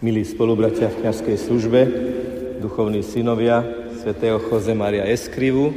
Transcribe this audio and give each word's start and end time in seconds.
Milí 0.00 0.24
spolubratia 0.24 0.88
v 0.88 1.04
kniazkej 1.04 1.36
službe, 1.36 1.80
duchovní 2.56 3.04
synovia 3.04 3.60
svätého 4.00 4.40
Jose 4.40 4.72
Maria 4.72 5.04
Eskrivu, 5.04 5.76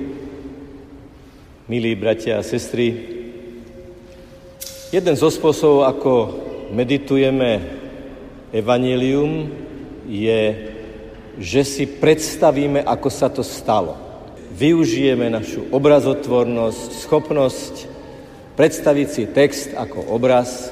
milí 1.67 1.91
bratia 1.91 2.39
a 2.39 2.47
sestry, 2.47 3.03
jeden 4.95 5.19
zo 5.19 5.27
spôsobov, 5.27 5.91
ako 5.91 6.11
meditujeme 6.71 7.67
evanelium, 8.55 9.51
je, 10.07 10.71
že 11.35 11.67
si 11.67 11.83
predstavíme, 11.83 12.79
ako 12.79 13.09
sa 13.11 13.27
to 13.27 13.43
stalo. 13.43 13.99
Využijeme 14.55 15.27
našu 15.27 15.67
obrazotvornosť, 15.67 16.89
schopnosť 16.95 17.73
predstaviť 18.55 19.07
si 19.11 19.23
text 19.27 19.75
ako 19.75 20.15
obraz 20.15 20.71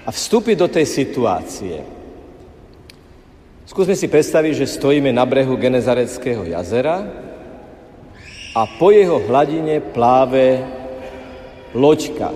a 0.00 0.08
vstúpiť 0.08 0.56
do 0.56 0.68
tej 0.72 0.88
situácie. 0.88 1.95
Skúsme 3.66 3.98
si 3.98 4.06
predstaviť, 4.06 4.62
že 4.62 4.74
stojíme 4.78 5.10
na 5.10 5.26
brehu 5.26 5.58
Genezareckého 5.58 6.46
jazera 6.46 7.02
a 8.54 8.62
po 8.78 8.94
jeho 8.94 9.18
hladine 9.26 9.82
pláve 9.82 10.62
loďka. 11.74 12.30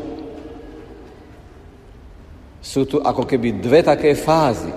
Sú 2.58 2.82
tu 2.82 2.98
ako 2.98 3.30
keby 3.30 3.62
dve 3.62 3.86
také 3.86 4.18
fázy. 4.18 4.74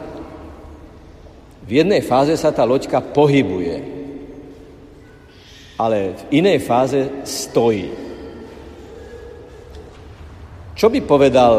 V 1.66 1.70
jednej 1.74 2.06
fáze 2.06 2.38
sa 2.38 2.54
tá 2.54 2.62
loďka 2.70 3.02
pohybuje, 3.02 3.76
ale 5.74 6.14
v 6.14 6.22
inej 6.38 6.62
fáze 6.62 7.10
stojí. 7.26 7.90
Čo 10.78 10.94
by 10.94 11.02
povedal 11.02 11.56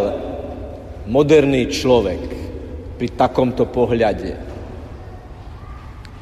moderný 1.10 1.66
človek 1.66 2.22
pri 2.94 3.08
takomto 3.18 3.66
pohľade? 3.66 4.53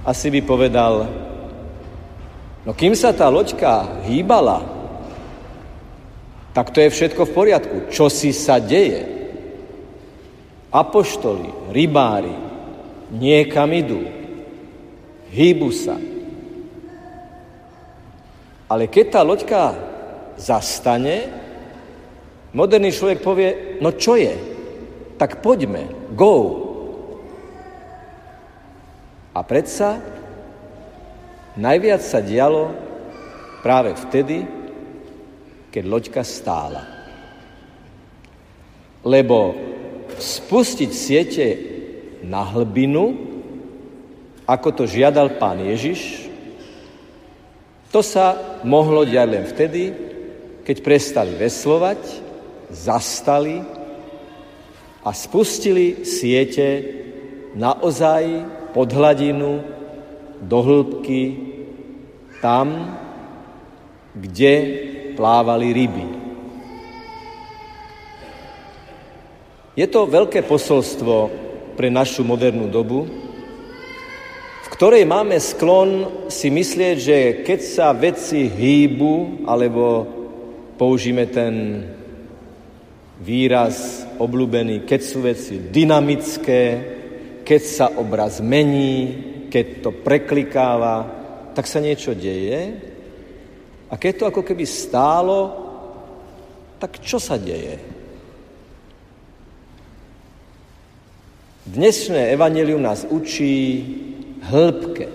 Asi 0.02 0.34
by 0.34 0.41
povedal, 0.42 1.06
no 2.67 2.75
kým 2.75 2.98
sa 2.98 3.14
tá 3.14 3.31
loďka 3.31 4.03
hýbala, 4.03 4.67
tak 6.53 6.75
to 6.75 6.84
je 6.84 6.92
všetko 6.92 7.22
v 7.25 7.34
poriadku. 7.34 7.77
Čo 7.89 8.12
si 8.12 8.34
sa 8.34 8.61
deje? 8.61 9.08
Apoštoli, 10.69 11.73
rybári, 11.73 12.33
niekam 13.12 13.69
idú, 13.73 14.05
hýbu 15.33 15.70
sa. 15.73 15.97
Ale 18.73 18.89
keď 18.89 19.06
tá 19.12 19.20
loďka 19.20 19.77
zastane, 20.41 21.28
moderný 22.56 22.89
človek 22.89 23.20
povie, 23.20 23.50
no 23.84 23.92
čo 23.92 24.17
je? 24.17 24.33
Tak 25.20 25.45
poďme, 25.45 26.12
go. 26.17 26.72
A 29.33 29.41
predsa 29.41 29.97
najviac 31.56 32.05
sa 32.05 32.20
dialo 32.20 32.72
práve 33.64 33.97
vtedy, 33.97 34.44
keď 35.72 35.84
loďka 35.89 36.22
stála. 36.24 36.84
Lebo 39.02 39.56
spustiť 40.20 40.91
siete 40.92 41.47
na 42.22 42.44
hlbinu, 42.44 43.16
ako 44.44 44.69
to 44.77 44.84
žiadal 44.84 45.41
pán 45.41 45.64
Ježiš, 45.64 46.28
to 47.89 48.05
sa 48.05 48.61
mohlo 48.64 49.05
diať 49.05 49.28
len 49.28 49.44
vtedy, 49.48 49.83
keď 50.64 50.77
prestali 50.80 51.33
veslovať, 51.36 52.00
zastali 52.72 53.61
a 55.05 55.11
spustili 55.12 56.05
siete 56.06 56.69
naozaj 57.52 58.61
pod 58.73 58.89
hladinu, 58.92 59.62
do 60.42 60.59
hĺbky, 60.59 61.23
tam, 62.42 62.98
kde 64.17 64.55
plávali 65.14 65.70
ryby. 65.70 66.07
Je 69.73 69.86
to 69.89 70.05
veľké 70.05 70.45
posolstvo 70.45 71.30
pre 71.79 71.89
našu 71.89 72.27
modernú 72.27 72.69
dobu, 72.69 73.08
v 74.63 74.69
ktorej 74.69 75.08
máme 75.08 75.41
sklon 75.41 76.29
si 76.29 76.52
myslieť, 76.52 76.96
že 76.98 77.19
keď 77.46 77.61
sa 77.63 77.96
veci 77.96 78.51
hýbu, 78.51 79.46
alebo 79.48 80.05
použijeme 80.77 81.25
ten 81.30 81.55
výraz 83.23 84.05
obľúbený, 84.19 84.85
keď 84.85 85.01
sú 85.01 85.25
veci 85.25 85.70
dynamické, 85.73 86.63
keď 87.42 87.63
sa 87.63 87.86
obraz 87.95 88.39
mení, 88.41 89.19
keď 89.53 89.67
to 89.85 89.91
preklikáva, 89.92 91.07
tak 91.53 91.69
sa 91.69 91.83
niečo 91.83 92.17
deje. 92.17 92.80
A 93.92 93.95
keď 94.01 94.13
to 94.17 94.25
ako 94.33 94.42
keby 94.42 94.64
stálo, 94.64 95.39
tak 96.81 96.98
čo 97.05 97.20
sa 97.20 97.36
deje? 97.36 97.79
Dnešné 101.63 102.35
evanelium 102.35 102.83
nás 102.83 103.07
učí 103.07 103.86
hĺbke. 104.42 105.07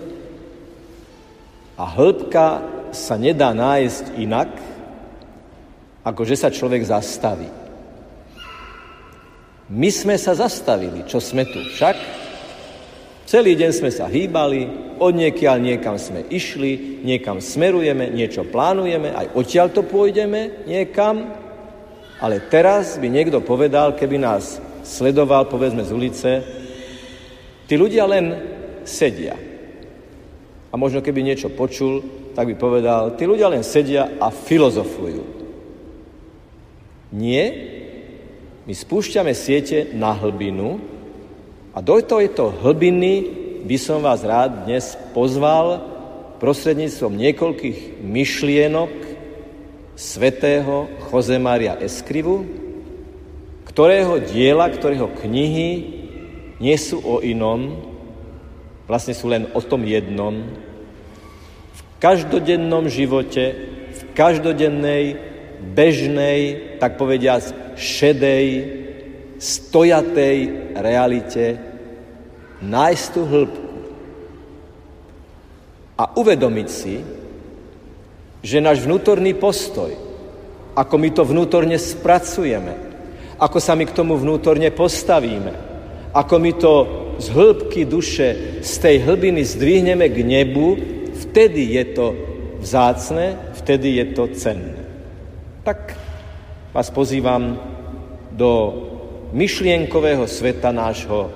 A 1.76 1.84
hĺbka 1.84 2.46
sa 2.96 3.20
nedá 3.20 3.52
nájsť 3.52 4.16
inak, 4.16 4.50
ako 6.08 6.22
že 6.24 6.40
sa 6.40 6.48
človek 6.48 6.88
zastaví. 6.88 7.67
My 9.68 9.92
sme 9.92 10.16
sa 10.16 10.32
zastavili, 10.32 11.04
čo 11.04 11.20
sme 11.20 11.44
tu 11.44 11.60
však. 11.60 11.96
Celý 13.28 13.52
deň 13.52 13.70
sme 13.76 13.92
sa 13.92 14.08
hýbali, 14.08 14.96
od 14.96 15.12
niekiaľ 15.12 15.60
niekam 15.60 16.00
sme 16.00 16.24
išli, 16.32 17.04
niekam 17.04 17.44
smerujeme, 17.44 18.08
niečo 18.08 18.48
plánujeme, 18.48 19.12
aj 19.12 19.36
odtiaľ 19.36 19.68
to 19.68 19.84
pôjdeme 19.84 20.64
niekam. 20.64 21.36
Ale 22.24 22.40
teraz 22.48 22.96
by 22.96 23.12
niekto 23.12 23.44
povedal, 23.44 23.92
keby 23.92 24.16
nás 24.16 24.56
sledoval, 24.88 25.52
povedzme 25.52 25.84
z 25.84 25.92
ulice, 25.92 26.30
tí 27.68 27.76
ľudia 27.76 28.08
len 28.08 28.32
sedia. 28.88 29.36
A 30.72 30.74
možno 30.80 31.04
keby 31.04 31.20
niečo 31.20 31.52
počul, 31.52 32.00
tak 32.32 32.48
by 32.48 32.56
povedal, 32.56 33.12
tí 33.20 33.28
ľudia 33.28 33.52
len 33.52 33.60
sedia 33.60 34.16
a 34.16 34.32
filozofujú. 34.32 35.36
Nie, 37.12 37.77
my 38.68 38.76
spúšťame 38.76 39.32
siete 39.32 39.96
na 39.96 40.12
hlbinu 40.12 40.76
a 41.72 41.80
do 41.80 41.96
tejto 42.04 42.52
hlbiny 42.52 43.24
by 43.64 43.76
som 43.80 44.04
vás 44.04 44.20
rád 44.20 44.68
dnes 44.68 44.92
pozval 45.16 45.80
prostredníctvom 46.36 47.16
niekoľkých 47.16 48.04
myšlienok 48.04 48.92
svetého 49.96 50.84
Maria 51.40 51.80
Eskrivu, 51.80 52.44
ktorého 53.64 54.20
diela, 54.20 54.68
ktorého 54.68 55.16
knihy 55.16 55.70
nie 56.60 56.76
sú 56.76 57.00
o 57.00 57.24
inom, 57.24 57.72
vlastne 58.84 59.16
sú 59.16 59.32
len 59.32 59.48
o 59.56 59.64
tom 59.64 59.80
jednom. 59.88 60.44
V 61.72 61.80
každodennom 62.04 62.92
živote, 62.92 63.44
v 63.96 64.02
každodennej, 64.12 65.27
bežnej, 65.60 66.40
tak 66.78 66.96
povediať, 66.96 67.74
šedej, 67.78 68.46
stojatej 69.38 70.36
realite 70.74 71.58
nájsť 72.58 73.06
tú 73.14 73.22
hĺbku 73.22 73.68
a 75.98 76.04
uvedomiť 76.18 76.68
si, 76.70 77.02
že 78.42 78.62
náš 78.62 78.82
vnútorný 78.82 79.34
postoj, 79.34 79.94
ako 80.78 80.94
my 80.94 81.08
to 81.10 81.22
vnútorne 81.26 81.74
spracujeme, 81.74 82.74
ako 83.38 83.58
sa 83.58 83.74
my 83.74 83.86
k 83.86 83.94
tomu 83.94 84.14
vnútorne 84.14 84.70
postavíme, 84.70 85.54
ako 86.14 86.34
my 86.38 86.52
to 86.54 86.74
z 87.18 87.26
hĺbky 87.34 87.82
duše, 87.82 88.62
z 88.62 88.72
tej 88.78 88.96
hlbiny 89.02 89.42
zdvihneme 89.42 90.06
k 90.06 90.22
nebu, 90.22 90.78
vtedy 91.26 91.74
je 91.78 91.84
to 91.98 92.06
vzácne, 92.62 93.38
vtedy 93.58 93.98
je 93.98 94.06
to 94.14 94.24
cenné. 94.38 94.77
Tak 95.68 95.92
vás 96.72 96.88
pozývam 96.88 97.60
do 98.32 98.52
myšlienkového 99.36 100.24
sveta 100.24 100.72
nášho 100.72 101.28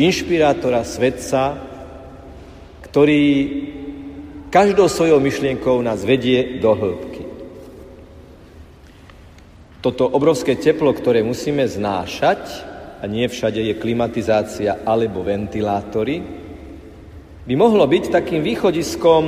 inšpirátora, 0.00 0.80
svetca, 0.88 1.60
ktorý 2.80 3.20
každou 4.48 4.88
svojou 4.88 5.20
myšlienkou 5.20 5.84
nás 5.84 6.00
vedie 6.00 6.64
do 6.64 6.72
hĺbky. 6.72 7.28
Toto 9.84 10.08
obrovské 10.08 10.56
teplo, 10.56 10.88
ktoré 10.96 11.20
musíme 11.20 11.68
znášať, 11.68 12.40
a 12.96 13.04
nie 13.04 13.28
všade 13.28 13.60
je 13.60 13.76
klimatizácia 13.76 14.80
alebo 14.80 15.20
ventilátory, 15.20 16.24
by 17.44 17.52
mohlo 17.52 17.84
byť 17.84 18.04
takým 18.08 18.40
východiskom 18.40 19.24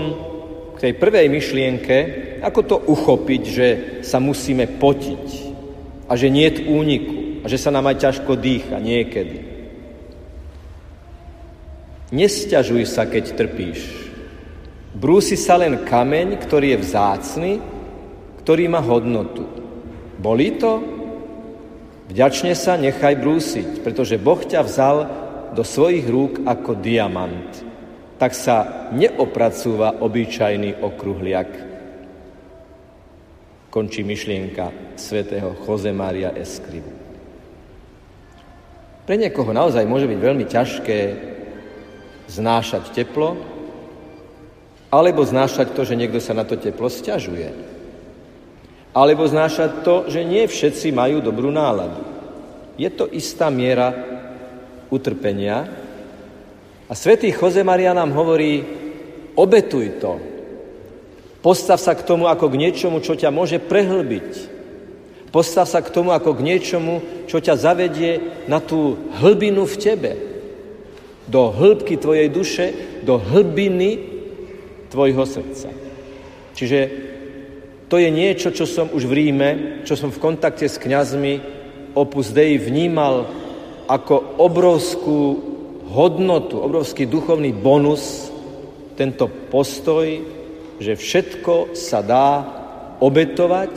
k 0.76 0.78
tej 0.80 0.92
prvej 0.96 1.28
myšlienke, 1.28 1.96
ako 2.42 2.60
to 2.64 2.76
uchopiť, 2.90 3.42
že 3.44 3.68
sa 4.04 4.18
musíme 4.18 4.66
potiť 4.66 5.26
a 6.06 6.12
že 6.14 6.30
nie 6.30 6.46
je 6.48 6.66
úniku 6.68 7.16
a 7.42 7.46
že 7.46 7.58
sa 7.58 7.70
nám 7.70 7.90
aj 7.90 7.96
ťažko 8.02 8.32
dýcha 8.38 8.78
niekedy. 8.82 9.38
Nesťažuj 12.14 12.86
sa, 12.86 13.06
keď 13.10 13.34
trpíš. 13.34 13.80
Brúsi 14.96 15.34
sa 15.34 15.58
len 15.58 15.84
kameň, 15.84 16.38
ktorý 16.38 16.72
je 16.72 16.82
vzácny, 16.86 17.52
ktorý 18.40 18.70
má 18.70 18.78
hodnotu. 18.78 19.42
Bolí 20.16 20.56
to? 20.56 20.80
Vďačne 22.06 22.54
sa 22.54 22.78
nechaj 22.78 23.18
brúsiť, 23.18 23.82
pretože 23.82 24.22
Boh 24.22 24.38
ťa 24.38 24.62
vzal 24.62 24.96
do 25.52 25.66
svojich 25.66 26.06
rúk 26.06 26.46
ako 26.46 26.78
diamant. 26.78 27.50
Tak 28.16 28.32
sa 28.32 28.88
neopracúva 28.94 29.98
obyčajný 29.98 30.80
okruhliak. 30.80 31.75
Končí 33.76 34.00
myšlienka 34.00 34.96
svätého 34.96 35.52
Maria 35.92 36.32
Escribu. 36.32 36.88
Pre 39.04 39.20
niekoho 39.20 39.52
naozaj 39.52 39.84
môže 39.84 40.08
byť 40.08 40.16
veľmi 40.16 40.48
ťažké 40.48 40.98
znášať 42.24 42.96
teplo, 42.96 43.36
alebo 44.88 45.20
znášať 45.28 45.76
to, 45.76 45.84
že 45.84 45.92
niekto 45.92 46.24
sa 46.24 46.32
na 46.32 46.48
to 46.48 46.56
teplo 46.56 46.88
stiažuje. 46.88 47.52
Alebo 48.96 49.28
znášať 49.28 49.84
to, 49.84 50.08
že 50.08 50.24
nie 50.24 50.48
všetci 50.48 50.96
majú 50.96 51.20
dobrú 51.20 51.52
náladu. 51.52 52.00
Je 52.80 52.88
to 52.88 53.12
istá 53.12 53.52
miera 53.52 53.92
utrpenia. 54.88 55.68
A 56.88 56.96
svätý 56.96 57.28
Maria 57.60 57.92
nám 57.92 58.16
hovorí, 58.16 58.64
obetuj 59.36 60.00
to. 60.00 60.35
Postav 61.46 61.78
sa 61.78 61.94
k 61.94 62.02
tomu 62.02 62.26
ako 62.26 62.50
k 62.50 62.58
niečomu, 62.58 62.98
čo 62.98 63.14
ťa 63.14 63.30
môže 63.30 63.62
prehlbiť. 63.62 64.50
Postav 65.30 65.70
sa 65.70 65.78
k 65.78 65.94
tomu 65.94 66.10
ako 66.10 66.34
k 66.34 66.42
niečomu, 66.42 67.06
čo 67.30 67.38
ťa 67.38 67.54
zavedie 67.54 68.42
na 68.50 68.58
tú 68.58 68.98
hlbinu 69.22 69.62
v 69.62 69.76
tebe 69.78 70.12
do 71.30 71.54
hĺbky 71.54 72.02
tvojej 72.02 72.26
duše, 72.34 72.66
do 73.06 73.22
hlbiny 73.22 73.90
tvojho 74.90 75.22
srdca. 75.22 75.70
Čiže 76.58 76.80
to 77.86 78.02
je 78.02 78.10
niečo, 78.10 78.50
čo 78.50 78.66
som 78.66 78.90
už 78.90 79.06
v 79.06 79.14
Ríme, 79.14 79.50
čo 79.86 79.94
som 79.94 80.10
v 80.10 80.18
kontakte 80.18 80.66
s 80.66 80.82
kňazmi 80.82 81.38
Opus 81.94 82.34
Dei 82.34 82.58
vnímal 82.58 83.30
ako 83.86 84.42
obrovskú 84.42 85.18
hodnotu, 85.94 86.58
obrovský 86.58 87.06
duchovný 87.06 87.54
bonus, 87.54 88.34
tento 88.98 89.30
postoj, 89.30 90.34
že 90.80 90.98
všetko 90.98 91.72
sa 91.72 92.04
dá 92.04 92.30
obetovať 93.00 93.72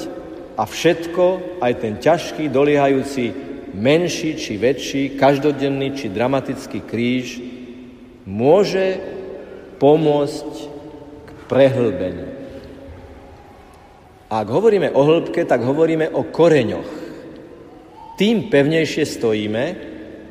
a 0.59 0.63
všetko, 0.67 1.59
aj 1.63 1.73
ten 1.79 1.95
ťažký, 1.99 2.51
doliehajúci 2.51 3.31
menší 3.75 4.35
či 4.35 4.59
väčší, 4.59 5.15
každodenný 5.15 5.95
či 5.95 6.11
dramatický 6.11 6.83
kríž 6.83 7.39
môže 8.27 8.99
pomôcť 9.79 10.51
k 11.23 11.29
prehlbeniu. 11.47 12.29
A 14.29 14.45
ak 14.45 14.49
hovoríme 14.51 14.93
o 14.93 15.01
hĺbke, 15.01 15.41
tak 15.47 15.65
hovoríme 15.65 16.13
o 16.13 16.27
koreňoch. 16.29 16.91
Tým 18.19 18.51
pevnejšie 18.51 19.07
stojíme, 19.07 19.63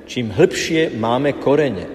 čím 0.07 0.31
hĺbšie 0.31 0.95
máme 0.95 1.41
korene. 1.41 1.89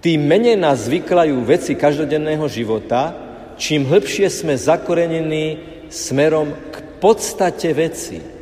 Tým 0.00 0.26
menej 0.26 0.56
nás 0.58 0.88
zvyklajú 0.88 1.44
veci 1.44 1.76
každodenného 1.78 2.46
života, 2.50 3.25
čím 3.56 3.88
hĺbšie 3.88 4.28
sme 4.30 4.54
zakorenení 4.54 5.58
smerom 5.88 6.52
k 6.72 6.76
podstate 7.00 7.72
veci 7.76 8.36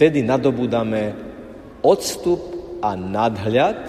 vtedy 0.00 0.24
nadobúdame 0.24 1.12
odstup 1.84 2.40
a 2.80 2.96
nadhľad, 2.96 3.84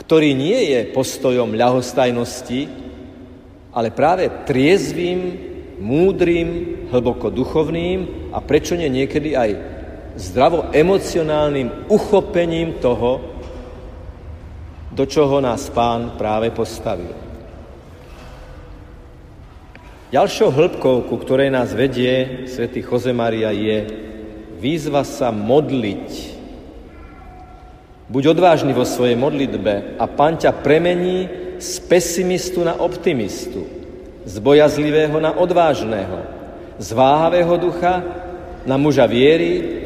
ktorý 0.00 0.32
nie 0.32 0.72
je 0.72 0.96
postojom 0.96 1.52
ľahostajnosti, 1.52 2.64
ale 3.76 3.92
práve 3.92 4.32
triezvým, 4.48 5.20
múdrym, 5.76 6.48
hlboko 6.88 7.28
duchovným 7.28 8.32
a 8.32 8.40
prečo 8.40 8.80
nie 8.80 8.88
niekedy 8.88 9.36
aj 9.36 9.50
zdravo 10.16 10.72
emocionálnym 10.72 11.92
uchopením 11.92 12.80
toho, 12.80 13.20
do 14.88 15.04
čoho 15.04 15.44
nás 15.44 15.68
pán 15.68 16.16
práve 16.16 16.48
postavil. 16.48 17.25
Ďalšou 20.06 20.54
hĺbkou, 20.54 21.10
ku 21.10 21.18
ktorej 21.18 21.50
nás 21.50 21.74
vedie 21.74 22.46
svätý 22.46 22.78
Maria, 23.10 23.50
je 23.50 23.90
výzva 24.54 25.02
sa 25.02 25.34
modliť. 25.34 26.38
Buď 28.06 28.38
odvážny 28.38 28.70
vo 28.70 28.86
svojej 28.86 29.18
modlitbe 29.18 29.98
a 29.98 30.06
Pán 30.06 30.38
ťa 30.38 30.62
premení 30.62 31.26
z 31.58 31.82
pesimistu 31.90 32.62
na 32.62 32.78
optimistu, 32.78 33.66
z 34.22 34.38
bojazlivého 34.38 35.18
na 35.18 35.34
odvážneho, 35.34 36.22
z 36.78 36.88
váhavého 36.94 37.58
ducha 37.58 38.06
na 38.62 38.78
muža 38.78 39.10
viery, 39.10 39.82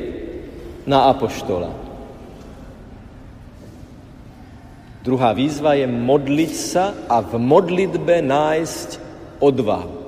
na 0.84 1.08
apoštola. 1.08 1.72
Druhá 5.00 5.32
výzva 5.32 5.80
je 5.80 5.88
modliť 5.88 6.52
sa 6.52 6.92
a 7.08 7.24
v 7.24 7.40
modlitbe 7.40 8.20
nájsť 8.20 9.00
odvahu. 9.40 9.99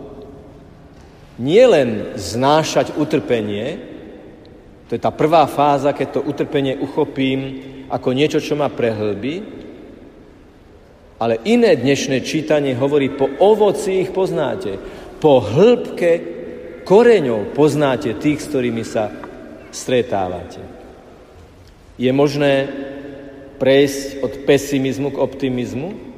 Nie 1.41 1.65
len 1.65 2.13
znášať 2.19 2.97
utrpenie, 2.97 3.81
to 4.93 5.01
je 5.01 5.01
tá 5.01 5.09
prvá 5.09 5.49
fáza, 5.49 5.97
keď 5.97 6.21
to 6.21 6.27
utrpenie 6.29 6.77
uchopím 6.77 7.65
ako 7.89 8.13
niečo, 8.13 8.45
čo 8.45 8.53
ma 8.53 8.69
prehlbí. 8.69 9.41
Ale 11.17 11.41
iné 11.49 11.73
dnešné 11.79 12.21
čítanie 12.21 12.77
hovorí, 12.77 13.09
po 13.09 13.25
ovoci 13.41 14.05
ich 14.05 14.13
poznáte. 14.13 14.77
Po 15.17 15.41
hĺbke 15.41 16.11
koreňov 16.85 17.57
poznáte 17.57 18.13
tých, 18.21 18.45
s 18.45 18.51
ktorými 18.53 18.85
sa 18.85 19.09
stretávate. 19.73 20.61
Je 21.97 22.13
možné 22.13 22.69
prejsť 23.57 24.21
od 24.21 24.33
pesimizmu 24.45 25.15
k 25.15 25.23
optimizmu? 25.23 26.12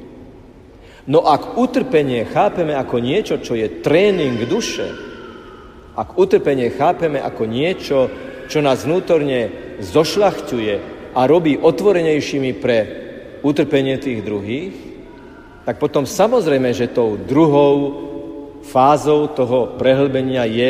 No 1.05 1.21
ak 1.21 1.61
utrpenie 1.61 2.25
chápeme 2.25 2.73
ako 2.73 2.97
niečo, 2.97 3.37
čo 3.37 3.53
je 3.53 3.81
tréning 3.85 4.41
duše, 4.49 4.89
ak 5.93 6.17
utrpenie 6.17 6.73
chápeme 6.73 7.21
ako 7.21 7.45
niečo, 7.45 8.09
čo 8.49 8.59
nás 8.65 8.89
vnútorne 8.89 9.53
zošľachťuje 9.85 10.75
a 11.13 11.21
robí 11.29 11.61
otvorenejšími 11.61 12.51
pre 12.57 12.77
utrpenie 13.45 14.01
tých 14.01 14.25
druhých, 14.25 14.75
tak 15.65 15.77
potom 15.77 16.09
samozrejme, 16.09 16.73
že 16.73 16.93
tou 16.93 17.17
druhou 17.17 17.77
fázou 18.65 19.29
toho 19.29 19.77
prehlbenia 19.77 20.45
je 20.49 20.69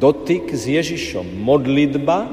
dotyk 0.00 0.52
s 0.52 0.64
Ježišom. 0.68 1.24
Modlitba, 1.44 2.28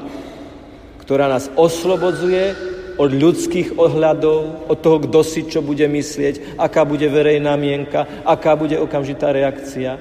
ktorá 1.04 1.28
nás 1.28 1.52
oslobodzuje 1.60 2.73
od 2.98 3.10
ľudských 3.10 3.78
ohľadov, 3.78 4.70
od 4.70 4.78
toho, 4.78 4.98
kto 5.04 5.20
si 5.26 5.50
čo 5.50 5.66
bude 5.66 5.86
myslieť, 5.90 6.58
aká 6.62 6.86
bude 6.86 7.06
verejná 7.10 7.58
mienka, 7.58 8.24
aká 8.26 8.54
bude 8.54 8.78
okamžitá 8.78 9.34
reakcia. 9.34 9.98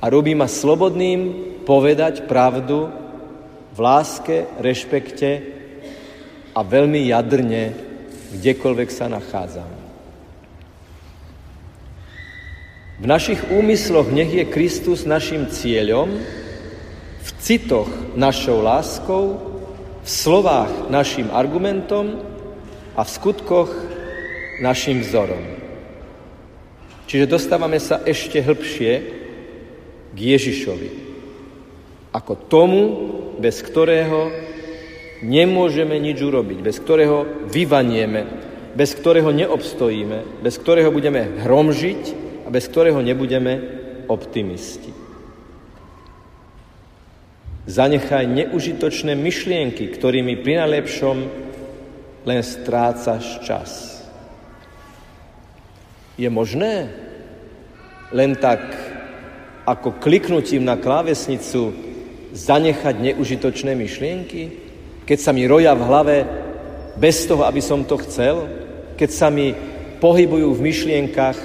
A 0.00 0.04
robí 0.08 0.32
ma 0.32 0.48
slobodným 0.48 1.52
povedať 1.64 2.24
pravdu 2.28 2.88
v 3.74 3.78
láske, 3.80 4.48
rešpekte 4.60 5.30
a 6.54 6.60
veľmi 6.62 7.10
jadrne, 7.10 7.74
kdekoľvek 8.38 8.88
sa 8.92 9.10
nachádzam. 9.10 9.70
V 12.94 13.04
našich 13.10 13.42
úmysloch 13.50 14.14
nech 14.14 14.30
je 14.30 14.46
Kristus 14.46 15.02
našim 15.02 15.50
cieľom, 15.50 16.14
v 17.24 17.30
citoch 17.42 17.90
našou 18.14 18.62
láskou, 18.62 19.53
v 20.04 20.08
slovách 20.12 20.92
našim 20.92 21.32
argumentom 21.32 22.20
a 22.92 23.00
v 23.02 23.08
skutkoch 23.08 23.72
našim 24.60 25.00
vzorom. 25.00 25.40
Čiže 27.08 27.24
dostávame 27.24 27.80
sa 27.80 28.04
ešte 28.04 28.44
hĺbšie 28.44 28.92
k 30.12 30.18
Ježišovi. 30.18 30.90
Ako 32.12 32.36
tomu, 32.46 32.82
bez 33.40 33.64
ktorého 33.64 34.30
nemôžeme 35.24 35.96
nič 35.98 36.20
urobiť, 36.20 36.58
bez 36.60 36.76
ktorého 36.78 37.48
vyvanieme, 37.48 38.22
bez 38.76 38.92
ktorého 38.94 39.32
neobstojíme, 39.32 40.44
bez 40.44 40.54
ktorého 40.60 40.92
budeme 40.92 41.42
hromžiť 41.42 42.02
a 42.44 42.48
bez 42.52 42.68
ktorého 42.68 43.00
nebudeme 43.00 43.58
optimisti. 44.06 45.03
Zanechaj 47.64 48.28
neužitočné 48.28 49.16
myšlienky, 49.16 49.88
ktorými 49.88 50.44
pri 50.44 50.60
najlepšom 50.60 51.16
len 52.28 52.40
strácaš 52.44 53.40
čas. 53.40 53.70
Je 56.20 56.28
možné 56.28 56.92
len 58.12 58.36
tak 58.36 58.60
ako 59.64 59.96
kliknutím 59.96 60.68
na 60.68 60.76
klávesnicu 60.76 61.72
zanechať 62.36 63.00
neužitočné 63.00 63.72
myšlienky? 63.72 64.42
Keď 65.08 65.18
sa 65.20 65.32
mi 65.32 65.48
roja 65.48 65.72
v 65.72 65.86
hlave 65.88 66.16
bez 67.00 67.24
toho, 67.24 67.48
aby 67.48 67.64
som 67.64 67.80
to 67.80 67.96
chcel, 68.04 68.44
keď 69.00 69.08
sa 69.08 69.32
mi 69.32 69.56
pohybujú 70.04 70.52
v 70.52 70.64
myšlienkach, 70.68 71.38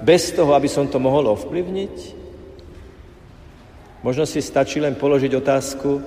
bez 0.00 0.32
toho, 0.32 0.56
aby 0.56 0.72
som 0.72 0.88
to 0.88 0.96
mohol 0.96 1.36
ovplyvniť? 1.36 2.15
Možno 4.06 4.22
si 4.22 4.38
stačí 4.38 4.78
len 4.78 4.94
položiť 4.94 5.34
otázku, 5.34 5.98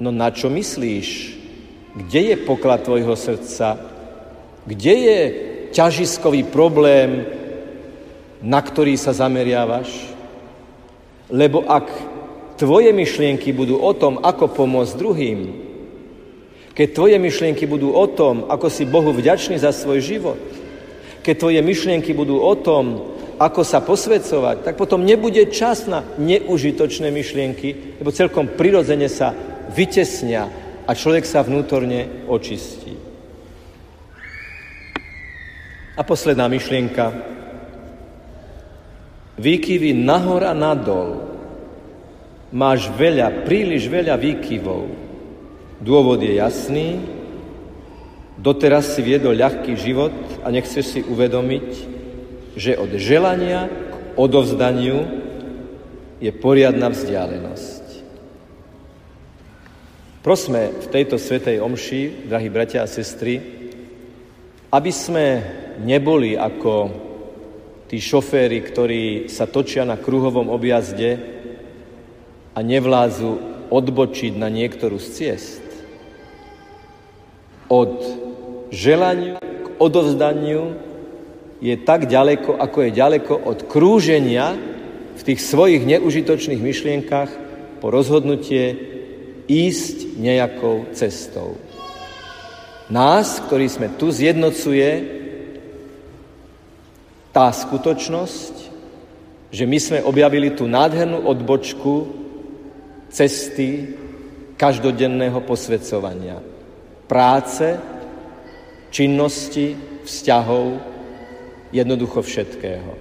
no 0.00 0.08
na 0.08 0.32
čo 0.32 0.48
myslíš? 0.48 1.36
Kde 1.92 2.32
je 2.32 2.36
poklad 2.48 2.80
tvojho 2.80 3.12
srdca? 3.12 3.76
Kde 4.64 4.94
je 4.96 5.18
ťažiskový 5.76 6.48
problém, 6.48 7.28
na 8.40 8.64
ktorý 8.64 8.96
sa 8.96 9.12
zameriavaš? 9.12 10.16
Lebo 11.28 11.68
ak 11.68 11.92
tvoje 12.56 12.88
myšlienky 12.96 13.52
budú 13.52 13.76
o 13.76 13.92
tom, 13.92 14.24
ako 14.24 14.48
pomôcť 14.56 14.96
druhým, 14.96 15.40
keď 16.72 16.88
tvoje 16.96 17.20
myšlienky 17.20 17.68
budú 17.68 17.92
o 17.92 18.06
tom, 18.08 18.48
ako 18.48 18.72
si 18.72 18.88
Bohu 18.88 19.12
vďačný 19.12 19.60
za 19.60 19.76
svoj 19.76 20.00
život, 20.00 20.40
keď 21.20 21.34
tvoje 21.36 21.60
myšlienky 21.60 22.16
budú 22.16 22.40
o 22.40 22.54
tom, 22.56 23.12
ako 23.38 23.62
sa 23.62 23.78
posvedcovať, 23.78 24.66
tak 24.66 24.74
potom 24.74 25.06
nebude 25.06 25.46
čas 25.54 25.86
na 25.86 26.02
neužitočné 26.18 27.14
myšlienky, 27.14 27.98
lebo 28.02 28.10
celkom 28.10 28.50
prirodzene 28.58 29.06
sa 29.06 29.30
vytesnia 29.70 30.50
a 30.82 30.90
človek 30.90 31.22
sa 31.22 31.46
vnútorne 31.46 32.26
očistí. 32.26 32.98
A 35.94 36.02
posledná 36.02 36.50
myšlienka. 36.50 37.14
Výkyvy 39.38 39.94
nahor 39.94 40.42
a 40.42 40.54
nadol. 40.54 41.30
Máš 42.50 42.90
veľa, 42.94 43.46
príliš 43.46 43.86
veľa 43.86 44.18
výkyvov. 44.18 44.82
Dôvod 45.78 46.18
je 46.22 46.38
jasný. 46.38 46.98
Doteraz 48.38 48.94
si 48.94 49.02
viedol 49.02 49.38
ľahký 49.38 49.74
život 49.74 50.14
a 50.42 50.50
nechceš 50.54 50.84
si 50.86 51.00
uvedomiť, 51.02 51.97
že 52.58 52.74
od 52.74 52.90
želania 52.98 53.70
k 53.70 53.94
odovzdaniu 54.18 55.06
je 56.18 56.34
poriadna 56.34 56.90
vzdialenosť. 56.90 58.02
Prosme 60.26 60.74
v 60.74 60.86
tejto 60.90 61.14
svetej 61.22 61.62
omši, 61.62 62.26
drahí 62.26 62.50
bratia 62.50 62.82
a 62.82 62.90
sestry, 62.90 63.38
aby 64.74 64.90
sme 64.90 65.26
neboli 65.86 66.34
ako 66.34 66.90
tí 67.86 68.02
šoféry, 68.02 68.58
ktorí 68.60 69.30
sa 69.30 69.46
točia 69.46 69.86
na 69.86 69.94
kruhovom 69.94 70.50
objazde 70.50 71.16
a 72.52 72.58
nevlázu 72.58 73.38
odbočiť 73.70 74.34
na 74.34 74.50
niektorú 74.50 74.98
z 74.98 75.08
ciest. 75.14 75.64
Od 77.70 78.02
želaniu 78.74 79.38
k 79.38 79.66
odovzdaniu 79.78 80.87
je 81.58 81.74
tak 81.82 82.06
ďaleko, 82.06 82.54
ako 82.54 82.78
je 82.86 82.90
ďaleko 82.94 83.34
od 83.34 83.58
krúženia 83.66 84.54
v 85.18 85.22
tých 85.26 85.40
svojich 85.42 85.82
neužitočných 85.82 86.62
myšlienkach 86.62 87.30
po 87.82 87.90
rozhodnutie 87.90 88.78
ísť 89.50 90.18
nejakou 90.18 90.90
cestou. 90.94 91.58
Nás, 92.88 93.42
ktorí 93.44 93.68
sme 93.68 93.92
tu, 94.00 94.08
zjednocuje 94.08 95.18
tá 97.34 97.52
skutočnosť, 97.52 98.54
že 99.52 99.64
my 99.64 99.78
sme 99.80 99.98
objavili 100.04 100.52
tú 100.52 100.64
nádhernú 100.64 101.24
odbočku 101.24 102.08
cesty 103.12 103.96
každodenného 104.56 105.40
posvedcovania. 105.44 106.40
Práce, 107.08 107.76
činnosti, 108.92 109.76
vzťahov, 110.04 110.87
jednoducho 111.72 112.22
všetkého. 112.22 112.92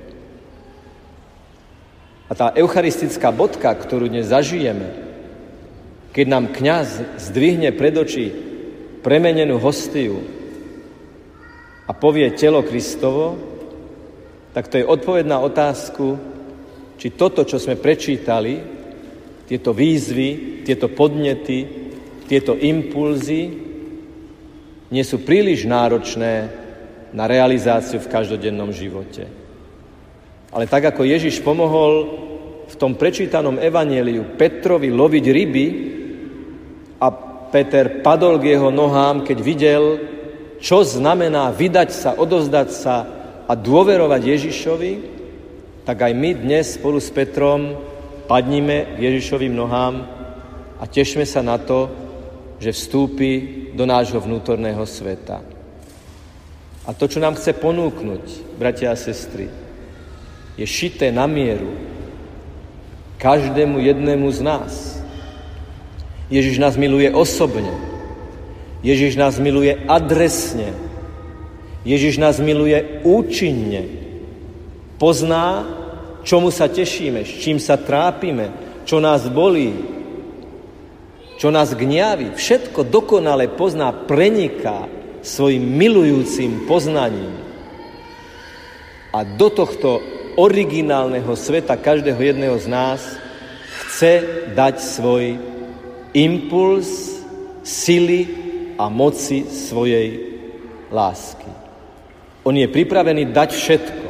A 2.28 2.32
tá 2.36 2.52
eucharistická 2.52 3.32
bodka, 3.32 3.72
ktorú 3.72 4.12
dnes 4.12 4.28
zažijeme, 4.28 5.08
keď 6.12 6.26
nám 6.28 6.52
kňaz 6.52 6.88
zdvihne 7.32 7.72
pred 7.72 7.96
oči 7.96 8.28
premenenú 9.00 9.64
hostiu 9.64 10.20
a 11.88 11.92
povie 11.96 12.28
telo 12.36 12.66
Kristovo, 12.68 13.40
tak 14.52 14.68
to 14.68 14.82
je 14.82 14.90
odpoveď 14.90 15.24
na 15.24 15.40
otázku, 15.40 16.20
či 16.98 17.14
toto, 17.14 17.46
čo 17.48 17.62
sme 17.62 17.80
prečítali, 17.80 18.60
tieto 19.48 19.72
výzvy, 19.72 20.62
tieto 20.68 20.92
podnety, 20.92 21.60
tieto 22.28 22.60
impulzy, 22.60 23.44
nie 24.92 25.04
sú 25.08 25.24
príliš 25.24 25.64
náročné 25.64 26.52
na 27.16 27.28
realizáciu 27.28 28.00
v 28.04 28.12
každodennom 28.12 28.72
živote. 28.72 29.28
Ale 30.52 30.66
tak 30.68 30.92
ako 30.92 31.04
Ježiš 31.04 31.44
pomohol 31.44 31.92
v 32.68 32.76
tom 32.76 32.96
prečítanom 32.96 33.60
evaneliu 33.60 34.36
Petrovi 34.36 34.92
loviť 34.92 35.26
ryby 35.28 35.68
a 37.00 37.08
Peter 37.48 38.04
padol 38.04 38.40
k 38.44 38.60
jeho 38.60 38.68
nohám, 38.72 39.24
keď 39.24 39.38
videl, 39.40 39.84
čo 40.60 40.84
znamená 40.84 41.54
vydať 41.56 41.90
sa, 41.94 42.10
odozdať 42.20 42.70
sa 42.76 42.96
a 43.48 43.54
dôverovať 43.56 44.22
Ježišovi, 44.24 44.94
tak 45.88 46.04
aj 46.04 46.12
my 46.12 46.30
dnes 46.36 46.76
spolu 46.76 47.00
s 47.00 47.08
Petrom 47.08 47.80
padníme 48.28 49.00
k 49.00 49.08
Ježišovým 49.08 49.56
nohám 49.56 50.04
a 50.76 50.84
tešme 50.84 51.24
sa 51.24 51.40
na 51.40 51.56
to, 51.56 51.88
že 52.60 52.76
vstúpi 52.76 53.32
do 53.72 53.88
nášho 53.88 54.20
vnútorného 54.20 54.84
sveta. 54.84 55.57
A 56.88 56.96
to, 56.96 57.12
čo 57.12 57.20
nám 57.20 57.36
chce 57.36 57.52
ponúknuť, 57.52 58.56
bratia 58.56 58.96
a 58.96 58.98
sestry, 58.98 59.52
je 60.56 60.64
šité 60.64 61.12
na 61.12 61.28
mieru 61.28 61.68
každému 63.20 63.84
jednému 63.84 64.32
z 64.32 64.40
nás. 64.42 64.74
Ježiš 66.32 66.64
nás 66.64 66.80
miluje 66.80 67.12
osobne. 67.12 67.76
Ježiš 68.80 69.20
nás 69.20 69.36
miluje 69.36 69.76
adresne. 69.84 70.72
Ježiš 71.84 72.24
nás 72.24 72.40
miluje 72.40 73.04
účinne. 73.04 73.84
Pozná, 74.96 75.68
čomu 76.24 76.56
sa 76.56 76.72
tešíme, 76.72 77.28
s 77.28 77.32
čím 77.44 77.60
sa 77.60 77.76
trápime, 77.76 78.50
čo 78.88 79.04
nás 79.04 79.28
bolí, 79.28 79.76
čo 81.36 81.52
nás 81.52 81.76
gňaví. 81.76 82.34
Všetko 82.34 82.88
dokonale 82.88 83.52
pozná, 83.52 83.92
preniká 83.94 84.97
svojim 85.28 85.60
milujúcim 85.60 86.64
poznaním. 86.64 87.36
A 89.12 89.28
do 89.28 89.52
tohto 89.52 90.00
originálneho 90.40 91.36
sveta 91.36 91.76
každého 91.76 92.18
jedného 92.22 92.56
z 92.56 92.68
nás 92.72 93.02
chce 93.84 94.24
dať 94.56 94.76
svoj 94.80 95.36
impuls, 96.16 97.20
sily 97.68 98.30
a 98.80 98.88
moci 98.88 99.44
svojej 99.50 100.38
lásky. 100.88 101.52
On 102.48 102.56
je 102.56 102.70
pripravený 102.70 103.36
dať 103.36 103.50
všetko. 103.52 104.08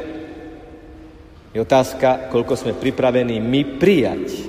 Je 1.56 1.58
otázka, 1.58 2.30
koľko 2.30 2.54
sme 2.54 2.78
pripravení 2.78 3.42
my 3.42 3.82
prijať. 3.82 4.46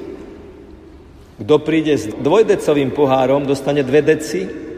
Kto 1.40 1.56
príde 1.64 1.96
s 1.96 2.12
dvojdecovým 2.12 2.92
pohárom, 2.92 3.48
dostane 3.48 3.82
dve 3.82 4.04
deci, 4.04 4.69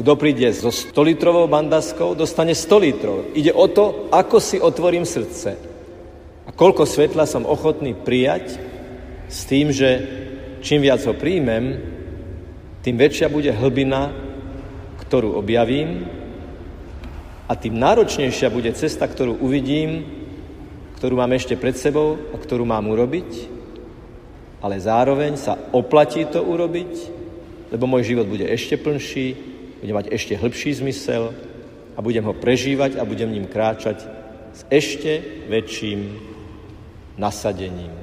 kto 0.00 0.16
príde 0.16 0.48
so 0.56 0.72
100-litrovou 0.72 1.44
bandaskou, 1.44 2.16
dostane 2.16 2.56
100 2.56 2.80
litrov. 2.80 3.18
Ide 3.36 3.52
o 3.52 3.68
to, 3.68 4.08
ako 4.08 4.40
si 4.40 4.56
otvorím 4.56 5.04
srdce. 5.04 5.60
A 6.48 6.50
koľko 6.56 6.88
svetla 6.88 7.28
som 7.28 7.44
ochotný 7.44 7.92
prijať 7.92 8.56
s 9.28 9.44
tým, 9.44 9.68
že 9.68 9.88
čím 10.64 10.80
viac 10.80 11.04
ho 11.04 11.12
príjmem, 11.12 11.76
tým 12.80 12.96
väčšia 12.96 13.28
bude 13.28 13.52
hlbina, 13.52 14.08
ktorú 15.04 15.36
objavím 15.36 16.08
a 17.44 17.52
tým 17.52 17.76
náročnejšia 17.76 18.48
bude 18.48 18.72
cesta, 18.72 19.04
ktorú 19.04 19.36
uvidím, 19.44 20.00
ktorú 20.96 21.20
mám 21.20 21.36
ešte 21.36 21.60
pred 21.60 21.76
sebou 21.76 22.16
a 22.32 22.36
ktorú 22.40 22.64
mám 22.64 22.88
urobiť, 22.88 23.30
ale 24.64 24.80
zároveň 24.80 25.36
sa 25.36 25.60
oplatí 25.76 26.24
to 26.24 26.40
urobiť, 26.40 26.92
lebo 27.68 27.84
môj 27.84 28.16
život 28.16 28.26
bude 28.28 28.48
ešte 28.48 28.80
plnší, 28.80 29.50
bude 29.80 29.92
mať 29.92 30.06
ešte 30.12 30.36
hĺbší 30.36 30.80
zmysel 30.80 31.32
a 31.96 31.98
budem 32.00 32.24
ho 32.24 32.36
prežívať 32.36 32.96
a 33.00 33.04
budem 33.04 33.32
ním 33.32 33.48
kráčať 33.48 34.04
s 34.52 34.64
ešte 34.72 35.20
väčším 35.48 36.20
nasadením. 37.16 37.99